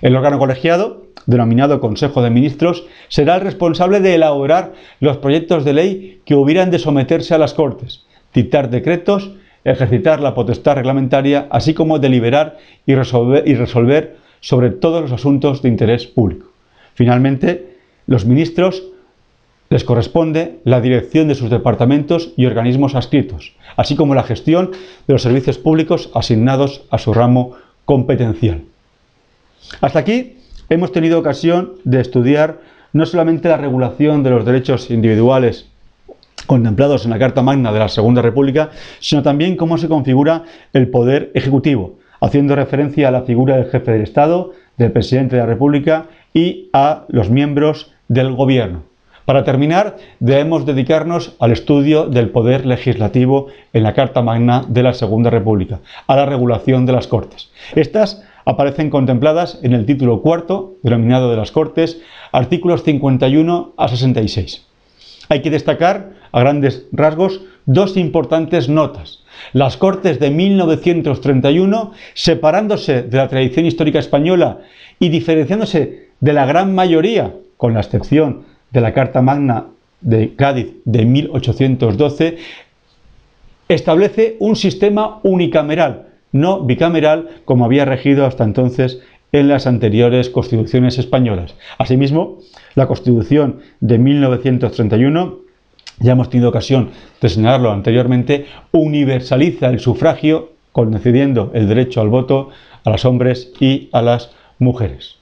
[0.00, 5.74] El órgano colegiado, denominado Consejo de Ministros, será el responsable de elaborar los proyectos de
[5.74, 9.32] ley que hubieran de someterse a las Cortes, dictar decretos,
[9.64, 15.60] ejercitar la potestad reglamentaria, así como deliberar y resolver, y resolver sobre todos los asuntos
[15.60, 16.46] de interés público.
[16.94, 18.82] Finalmente, los ministros
[19.68, 24.72] les corresponde la dirección de sus departamentos y organismos adscritos, así como la gestión
[25.06, 27.52] de los servicios públicos asignados a su ramo
[27.84, 28.62] competencial.
[29.80, 32.60] Hasta aquí hemos tenido ocasión de estudiar
[32.92, 35.66] no solamente la regulación de los derechos individuales
[36.46, 40.88] contemplados en la Carta Magna de la Segunda República, sino también cómo se configura el
[40.88, 45.46] poder ejecutivo, haciendo referencia a la figura del jefe del Estado, del presidente de la
[45.46, 48.82] República y a los miembros del gobierno.
[49.24, 54.92] Para terminar, debemos dedicarnos al estudio del poder legislativo en la Carta Magna de la
[54.92, 57.50] Segunda República, a la regulación de las Cortes.
[57.76, 62.00] Estas aparecen contempladas en el título cuarto, denominado de las Cortes,
[62.32, 64.66] artículos 51 a 66.
[65.28, 69.22] Hay que destacar, a grandes rasgos, dos importantes notas.
[69.52, 74.58] Las Cortes de 1931, separándose de la tradición histórica española
[74.98, 79.66] y diferenciándose de la gran mayoría con la excepción de la Carta Magna
[80.00, 82.38] de Cádiz de 1812,
[83.68, 89.00] establece un sistema unicameral, no bicameral como había regido hasta entonces
[89.32, 91.54] en las anteriores constituciones españolas.
[91.78, 92.38] Asimismo,
[92.74, 95.38] la Constitución de 1931,
[96.00, 96.90] ya hemos tenido ocasión
[97.20, 102.50] de señalarlo anteriormente, universaliza el sufragio concediendo el derecho al voto
[102.84, 105.16] a los hombres y a las mujeres.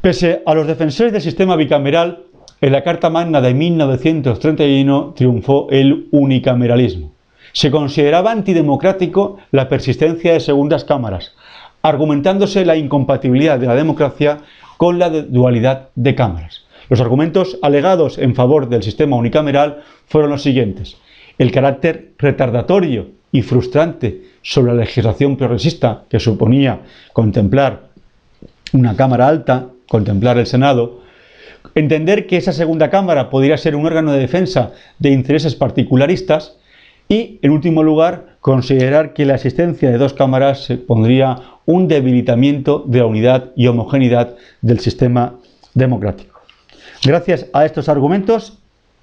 [0.00, 2.24] Pese a los defensores del sistema bicameral,
[2.60, 7.11] en la Carta Magna de 1931 triunfó el unicameralismo.
[7.52, 11.32] Se consideraba antidemocrático la persistencia de segundas cámaras,
[11.82, 14.38] argumentándose la incompatibilidad de la democracia
[14.78, 16.64] con la dualidad de cámaras.
[16.88, 20.96] Los argumentos alegados en favor del sistema unicameral fueron los siguientes.
[21.38, 26.80] El carácter retardatorio y frustrante sobre la legislación progresista que suponía
[27.12, 27.88] contemplar
[28.72, 31.00] una Cámara alta, contemplar el Senado,
[31.74, 36.56] entender que esa segunda Cámara podría ser un órgano de defensa de intereses particularistas
[37.12, 43.00] y, en último lugar, considerar que la existencia de dos cámaras pondría un debilitamiento de
[43.00, 45.34] la unidad y homogeneidad del sistema
[45.74, 46.40] democrático.
[47.04, 48.58] Gracias a estos argumentos,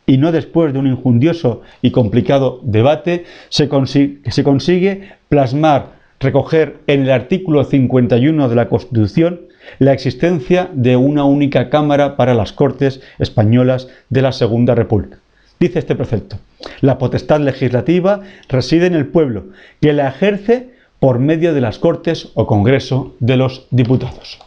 [0.07, 7.11] y no después de un injundioso y complicado debate, se consigue plasmar, recoger en el
[7.11, 9.41] artículo 51 de la Constitución
[9.77, 15.19] la existencia de una única Cámara para las Cortes Españolas de la Segunda República.
[15.59, 16.37] Dice este precepto,
[16.79, 19.47] la potestad legislativa reside en el pueblo,
[19.81, 20.69] que la ejerce
[20.99, 24.39] por medio de las Cortes o Congreso de los Diputados.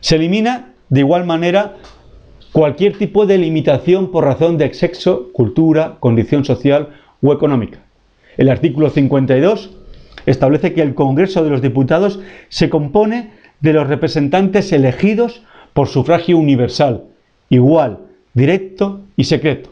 [0.00, 1.76] Se elimina de igual manera
[2.52, 6.90] cualquier tipo de limitación por razón de sexo, cultura, condición social
[7.22, 7.78] o económica.
[8.36, 9.70] El artículo 52
[10.26, 16.36] establece que el Congreso de los Diputados se compone de los representantes elegidos por sufragio
[16.36, 17.04] universal,
[17.48, 18.00] igual,
[18.34, 19.70] directo y secreto.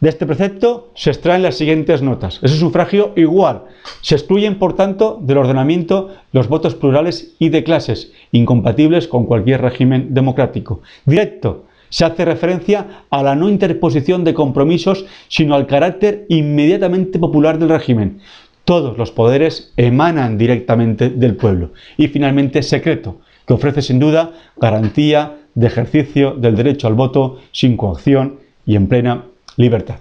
[0.00, 2.38] De este precepto se extraen las siguientes notas.
[2.42, 3.62] Ese sufragio igual.
[4.02, 9.62] Se excluyen, por tanto, del ordenamiento los votos plurales y de clases, incompatibles con cualquier
[9.62, 10.82] régimen democrático.
[11.06, 17.58] Directo se hace referencia a la no interposición de compromisos, sino al carácter inmediatamente popular
[17.58, 18.20] del régimen.
[18.64, 21.70] Todos los poderes emanan directamente del pueblo.
[21.96, 27.76] Y finalmente, secreto, que ofrece sin duda garantía de ejercicio del derecho al voto sin
[27.76, 29.24] coacción y en plena
[29.56, 29.96] libertad.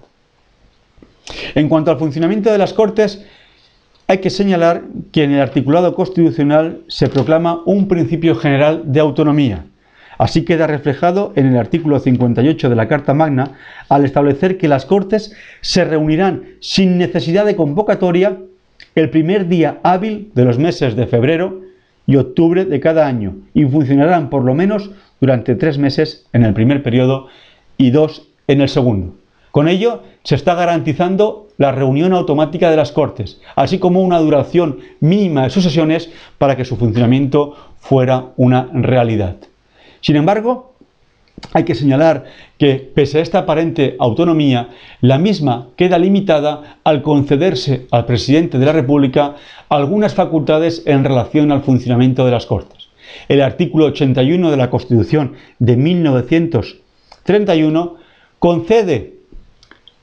[1.55, 3.25] En cuanto al funcionamiento de las Cortes,
[4.05, 9.65] hay que señalar que en el articulado constitucional se proclama un principio general de autonomía,
[10.17, 13.51] Así queda reflejado en el artículo 58 de la Carta Magna
[13.89, 18.37] al establecer que las Cortes se reunirán sin necesidad de convocatoria
[18.95, 21.61] el primer día hábil de los meses de febrero
[22.07, 26.53] y octubre de cada año y funcionarán por lo menos durante tres meses en el
[26.53, 27.27] primer periodo
[27.77, 29.15] y dos en el segundo.
[29.51, 34.79] Con ello se está garantizando la reunión automática de las Cortes, así como una duración
[34.99, 39.37] mínima de sus sesiones para que su funcionamiento fuera una realidad.
[40.01, 40.74] Sin embargo,
[41.53, 42.25] hay que señalar
[42.57, 44.69] que, pese a esta aparente autonomía,
[45.01, 49.35] la misma queda limitada al concederse al presidente de la República
[49.69, 52.87] algunas facultades en relación al funcionamiento de las Cortes.
[53.29, 57.95] El artículo 81 de la Constitución de 1931
[58.39, 59.15] concede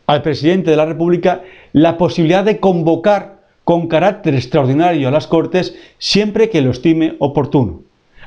[0.07, 5.74] al presidente de la República la posibilidad de convocar con carácter extraordinario a las Cortes
[5.98, 7.83] siempre que lo estime oportuno.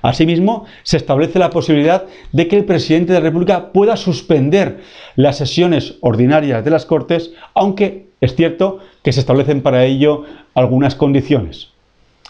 [0.06, 4.82] Asimismo, se establece la posibilidad de que el presidente de la República pueda suspender
[5.16, 10.94] las sesiones ordinarias de las Cortes, aunque es cierto que se establecen para ello algunas
[10.94, 11.70] condiciones.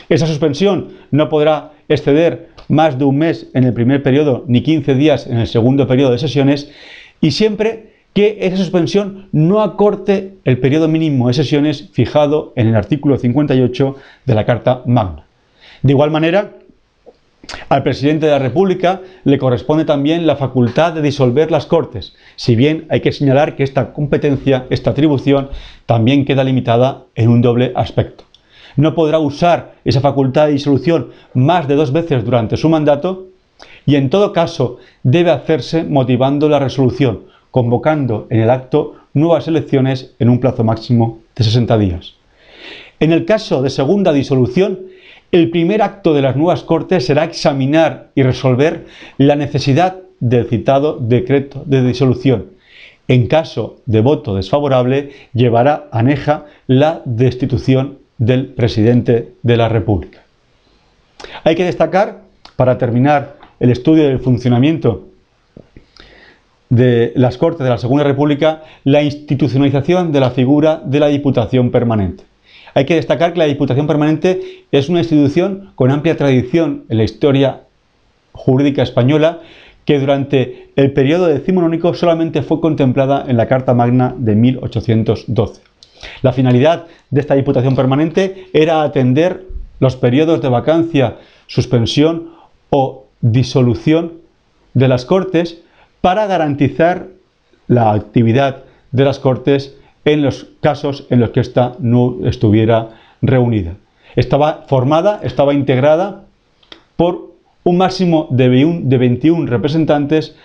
[0.07, 4.95] Esa suspensión no podrá exceder más de un mes en el primer periodo ni 15
[4.95, 6.71] días en el segundo periodo de sesiones
[7.19, 12.75] y siempre que esa suspensión no acorte el periodo mínimo de sesiones fijado en el
[12.77, 15.25] artículo 58 de la Carta Magna.
[15.81, 16.53] De igual manera,
[17.69, 22.55] al presidente de la República le corresponde también la facultad de disolver las Cortes, si
[22.55, 25.49] bien hay que señalar que esta competencia, esta atribución,
[25.85, 28.23] también queda limitada en un doble aspecto.
[28.75, 33.27] No podrá usar esa facultad de disolución más de dos veces durante su mandato
[33.85, 40.13] y en todo caso debe hacerse motivando la resolución, convocando en el acto nuevas elecciones
[40.19, 42.15] en un plazo máximo de 60 días.
[42.99, 44.79] En el caso de segunda disolución,
[45.31, 48.85] el primer acto de las nuevas Cortes será examinar y resolver
[49.17, 52.47] la necesidad del citado decreto de disolución.
[53.07, 60.23] En caso de voto desfavorable, llevará aneja la destitución del presidente de la República.
[61.43, 62.21] Hay que destacar,
[62.55, 65.07] para terminar el estudio del funcionamiento
[66.69, 71.71] de las Cortes de la Segunda República, la institucionalización de la figura de la Diputación
[71.71, 72.23] Permanente.
[72.75, 77.05] Hay que destacar que la Diputación Permanente es una institución con amplia tradición en la
[77.05, 77.61] historia
[78.33, 79.39] jurídica española
[79.85, 85.61] que durante el periodo decimonónico solamente fue contemplada en la Carta Magna de 1812.
[86.21, 89.45] La finalidad de esta Diputación Permanente era atender
[89.79, 91.15] los periodos de vacancia,
[91.47, 92.31] suspensión
[92.71, 94.15] o disolución
[94.73, 95.61] de las Cortes
[96.01, 97.07] para garantizar
[97.67, 102.89] la actividad de las Cortes en los casos en los que ésta no estuviera
[103.21, 103.73] reunida.
[104.15, 106.23] Estaba formada, estaba integrada
[106.95, 107.33] por
[107.63, 108.47] un máximo de
[108.97, 110.35] 21 representantes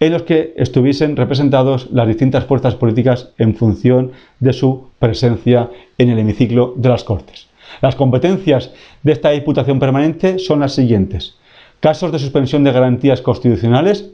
[0.00, 5.68] en los que estuviesen representados las distintas fuerzas políticas en función de su presencia
[5.98, 7.48] en el hemiciclo de las Cortes.
[7.82, 11.36] Las competencias de esta Diputación Permanente son las siguientes.
[11.80, 14.10] Casos de suspensión de garantías constitucionales,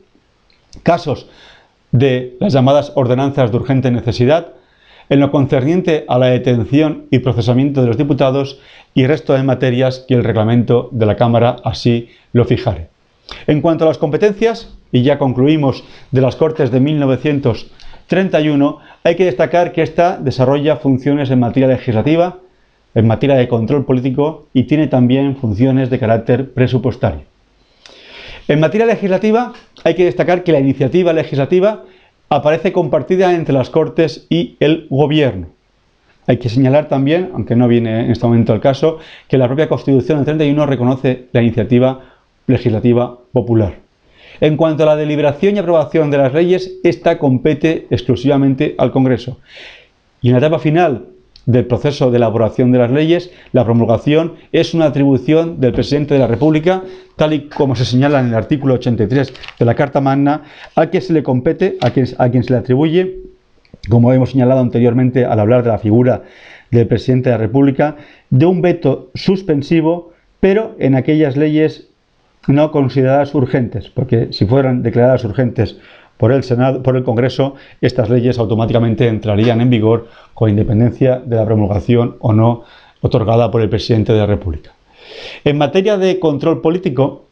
[0.83, 1.29] casos
[1.93, 4.49] de las llamadas ordenanzas de urgente necesidad,
[5.09, 8.59] en lo concerniente a la detención y procesamiento de los diputados
[8.95, 12.89] y resto de materias que el reglamento de la Cámara así lo fijare.
[13.47, 19.25] En cuanto a las competencias, y ya concluimos de las Cortes de 1931, hay que
[19.25, 22.39] destacar que ésta desarrolla funciones en materia legislativa,
[22.95, 27.23] en materia de control político y tiene también funciones de carácter presupuestario.
[28.49, 29.53] En materia legislativa
[29.85, 31.85] hay que destacar que la iniciativa legislativa
[32.29, 35.49] aparece compartida entre las Cortes y el Gobierno.
[36.27, 38.99] Hay que señalar también, aunque no viene en este momento el caso,
[39.29, 42.01] que la propia Constitución del 31 reconoce la iniciativa
[42.47, 43.79] legislativa popular.
[44.41, 49.39] En cuanto a la deliberación y aprobación de las leyes, esta compete exclusivamente al Congreso.
[50.21, 51.07] Y en la etapa final
[51.47, 56.21] del proceso de elaboración de las leyes, la promulgación es una atribución del presidente de
[56.21, 56.83] la República,
[57.15, 60.43] tal y como se señala en el artículo 83 de la Carta Magna,
[60.75, 63.21] a quien se le compete, a quien, a quien se le atribuye,
[63.89, 66.25] como hemos señalado anteriormente al hablar de la figura
[66.71, 67.97] del presidente de la República,
[68.31, 71.89] de un veto suspensivo, pero en aquellas leyes
[72.49, 75.79] no consideradas urgentes, porque si fueran declaradas urgentes
[76.17, 81.37] por el Senado, por el Congreso, estas leyes automáticamente entrarían en vigor con independencia de
[81.37, 82.65] la promulgación o no
[83.01, 84.73] otorgada por el presidente de la República.
[85.45, 87.27] En materia de control político,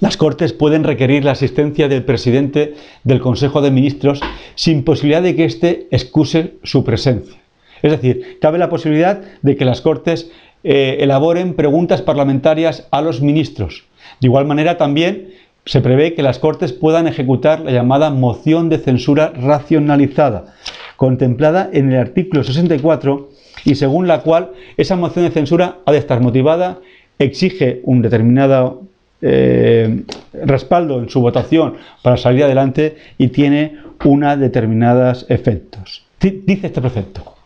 [0.00, 2.74] las Cortes pueden requerir la asistencia del presidente
[3.04, 4.20] del Consejo de Ministros
[4.54, 7.40] sin posibilidad de que éste excuse su presencia.
[7.82, 10.30] Es decir, cabe la posibilidad de que las Cortes
[10.62, 13.84] eh, elaboren preguntas parlamentarias a los ministros.
[14.20, 15.30] De igual manera, también
[15.70, 20.56] se prevé que las Cortes puedan ejecutar la llamada moción de censura racionalizada,
[20.96, 23.28] contemplada en el artículo 64
[23.64, 26.80] y según la cual esa moción de censura ha de estar motivada,
[27.20, 28.82] exige un determinado
[29.22, 30.02] eh,
[30.32, 36.04] respaldo en su votación para salir adelante y tiene unos determinados efectos.
[36.20, 37.36] Dice este precepto.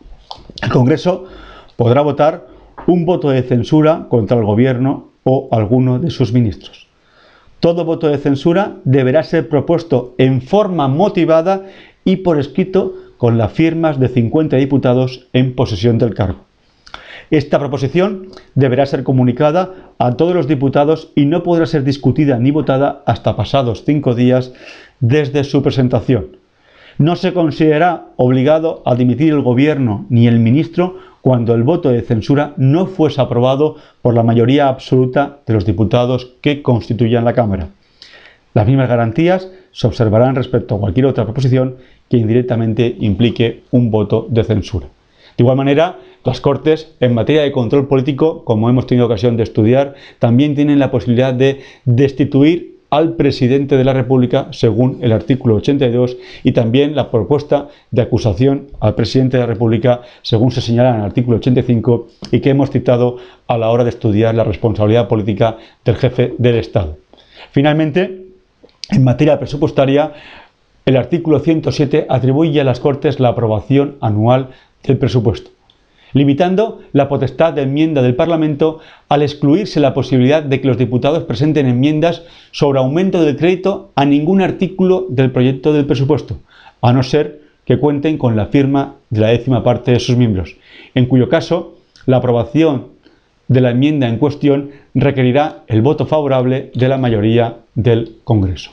[0.62, 1.27] El Congreso
[1.77, 2.47] podrá votar
[2.87, 6.85] un voto de censura contra el Gobierno o alguno de sus ministros.
[7.65, 11.65] Todo voto de censura deberá ser propuesto en forma motivada
[12.05, 16.41] y por escrito con las firmas de 50 diputados en posesión del cargo.
[17.31, 22.51] Esta proposición deberá ser comunicada a todos los diputados y no podrá ser discutida ni
[22.51, 24.53] votada hasta pasados cinco días
[25.01, 26.37] desde su presentación.
[26.99, 32.03] No se considerará obligado a dimitir el gobierno ni el ministro cuando el voto de
[32.03, 37.68] censura no fuese aprobado por la mayoría absoluta de los diputados que constituyan la Cámara.
[38.53, 41.77] Las mismas garantías se observarán respecto a cualquier otra proposición
[42.11, 44.89] que indirectamente implique un voto de censura.
[45.39, 45.97] De igual manera,
[46.27, 50.79] las Cortes, en materia de control político, como hemos tenido ocasión de estudiar, también tienen
[50.79, 56.95] la posibilidad de destituir al presidente de la República según el artículo 82 y también
[56.95, 61.39] la propuesta de acusación al presidente de la República según se señala en el artículo
[61.39, 63.17] 85 y que hemos citado
[63.49, 66.99] a la hora de estudiar la responsabilidad política del jefe del Estado.
[67.51, 68.27] Finalmente,
[68.91, 70.13] en materia presupuestaria,
[70.87, 74.51] el artículo 107 atribuye a las Cortes la aprobación anual
[74.85, 75.51] del presupuesto
[76.15, 81.25] limitando la potestad de enmienda del Parlamento al excluirse la posibilidad de que los diputados
[81.25, 86.39] presenten enmiendas sobre aumento del crédito a ningún artículo del proyecto del presupuesto,
[86.81, 90.57] a no ser que cuenten con la firma de la décima parte de sus miembros,
[90.95, 91.75] en cuyo caso
[92.07, 92.95] la aprobación
[93.49, 98.71] de la enmienda en cuestión requerirá el voto favorable de la mayoría del Congreso.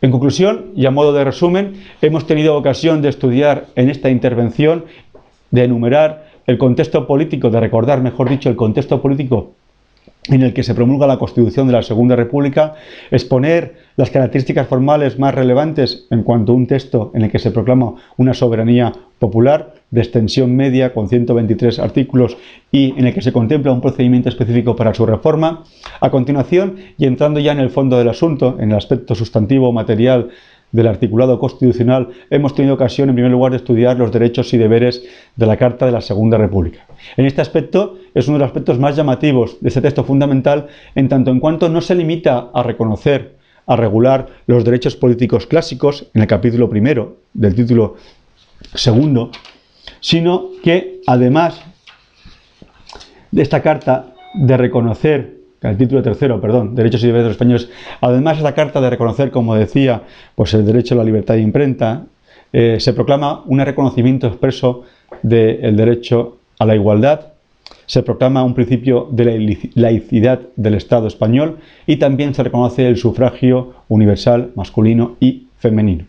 [0.00, 4.84] En conclusión, y a modo de resumen, hemos tenido ocasión de estudiar en esta intervención
[5.52, 9.52] de enumerar el contexto político, de recordar, mejor dicho, el contexto político
[10.28, 12.74] en el que se promulga la Constitución de la Segunda República,
[13.10, 17.50] exponer las características formales más relevantes en cuanto a un texto en el que se
[17.50, 22.36] proclama una soberanía popular de extensión media con 123 artículos
[22.70, 25.64] y en el que se contempla un procedimiento específico para su reforma.
[26.00, 30.30] A continuación, y entrando ya en el fondo del asunto, en el aspecto sustantivo material
[30.72, 35.04] del articulado constitucional, hemos tenido ocasión, en primer lugar, de estudiar los derechos y deberes
[35.36, 36.86] de la Carta de la Segunda República.
[37.16, 41.08] En este aspecto es uno de los aspectos más llamativos de este texto fundamental, en
[41.08, 46.22] tanto en cuanto no se limita a reconocer, a regular los derechos políticos clásicos, en
[46.22, 47.96] el capítulo primero del título
[48.74, 49.30] segundo,
[50.00, 51.60] sino que además
[53.30, 57.70] de esta carta de reconocer el título tercero, perdón, Derechos y Deberes de los Españoles,
[58.00, 60.02] además de la carta de reconocer, como decía,
[60.34, 62.06] pues el derecho a la libertad de imprenta,
[62.52, 64.84] eh, se proclama un reconocimiento expreso
[65.22, 67.32] del derecho a la igualdad,
[67.86, 72.96] se proclama un principio de la laicidad del Estado español y también se reconoce el
[72.96, 76.06] sufragio universal masculino y femenino.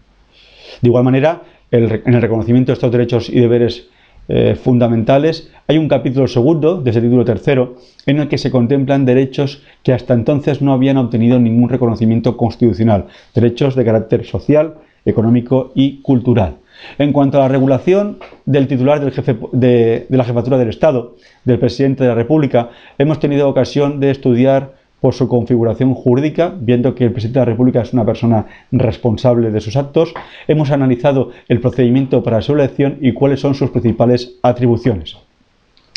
[0.82, 3.88] De igual manera, en el reconocimiento de estos derechos y deberes
[4.28, 9.06] eh, fundamentales, hay un capítulo segundo de ese título tercero en el que se contemplan
[9.06, 15.72] derechos que hasta entonces no habían obtenido ningún reconocimiento constitucional, derechos de carácter social, económico
[15.76, 16.58] y cultural.
[16.98, 21.16] En cuanto a la regulación del titular del jefe de la jefatura del Estado,
[21.46, 26.96] del presidente de la República, hemos tenido ocasión de estudiar por su configuración jurídica, viendo
[26.96, 30.14] que el presidente de la República es una persona responsable de sus actos.
[30.48, 35.18] Hemos analizado el procedimiento para su elección y cuáles son sus principales atribuciones.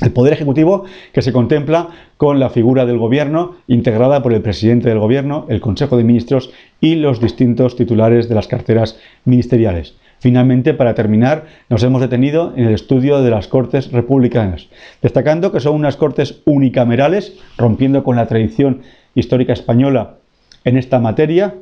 [0.02, 4.88] El Poder Ejecutivo que se contempla con la figura del Gobierno integrada por el presidente
[4.88, 6.50] del Gobierno, el Consejo de Ministros
[6.80, 9.94] y los distintos titulares de las carteras ministeriales.
[10.26, 14.66] Finalmente, para terminar, nos hemos detenido en el estudio de las Cortes Republicanas,
[15.00, 18.82] destacando que son unas Cortes unicamerales, rompiendo con la tradición
[19.14, 20.16] histórica española
[20.64, 21.54] en esta materia,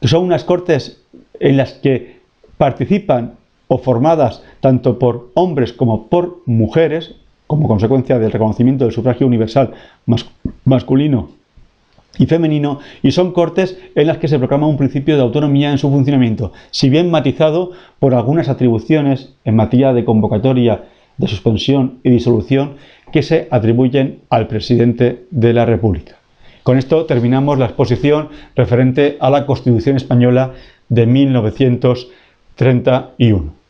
[0.00, 1.02] que son unas Cortes
[1.38, 2.20] en las que
[2.56, 3.34] participan
[3.68, 7.16] o formadas tanto por hombres como por mujeres,
[7.46, 9.72] como consecuencia del reconocimiento del sufragio universal
[10.64, 11.41] masculino
[12.18, 15.78] y femenino y son cortes en las que se proclama un principio de autonomía en
[15.78, 20.84] su funcionamiento, si bien matizado por algunas atribuciones en materia de convocatoria,
[21.16, 22.74] de suspensión y disolución
[23.12, 26.16] que se atribuyen al presidente de la República.
[26.62, 30.52] Con esto terminamos la exposición referente a la Constitución española
[30.88, 33.61] de 1931.